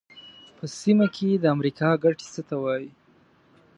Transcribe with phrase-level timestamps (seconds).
[0.57, 2.89] په سیمه کې د امریکا ګټې څه ته وایي.